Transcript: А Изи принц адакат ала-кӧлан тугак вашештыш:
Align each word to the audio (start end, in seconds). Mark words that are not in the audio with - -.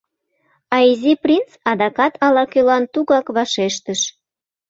А 0.75 0.77
Изи 0.91 1.13
принц 1.23 1.49
адакат 1.71 2.13
ала-кӧлан 2.25 2.83
тугак 2.93 3.25
вашештыш: 3.35 4.01